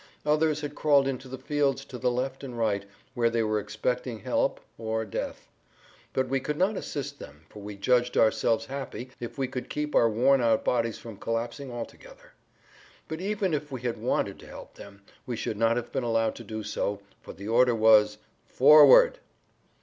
[0.25, 4.21] Others had crawled into the fields to the left and right, where they were expecting
[4.21, 5.47] help or death.
[6.11, 9.93] But we could not assist them for we judged ourselves happy if we could keep
[9.93, 12.33] our worn out bodies from collapsing altogether.
[13.07, 16.33] But even if we had wanted to help them we should not have been allowed
[16.37, 19.19] to do so, for the order was "Forward!"